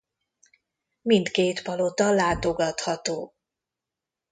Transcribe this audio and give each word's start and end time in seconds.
Mindkét 1.01 1.61
palota 1.61 2.11
látogatható. 2.11 3.33